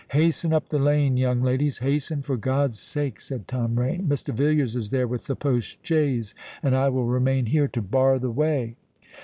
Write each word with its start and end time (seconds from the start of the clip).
"Hasten 0.13 0.51
up 0.51 0.69
the 0.69 0.79
lane, 0.79 1.15
young 1.15 1.43
ladies—hasten, 1.43 2.23
for 2.23 2.35
God's 2.35 2.79
sake!" 2.79 3.21
said 3.21 3.47
Tom 3.47 3.77
Rain. 3.79 4.07
"Mr. 4.09 4.33
Villiers 4.33 4.75
is 4.75 4.89
there 4.89 5.07
with 5.07 5.25
the 5.27 5.35
post 5.35 5.77
chaise—and 5.83 6.75
I 6.75 6.89
will 6.89 7.05
remain 7.05 7.45
here 7.45 7.67
to 7.67 7.83
bar 7.83 8.17
the 8.17 8.31
way." 8.31 8.77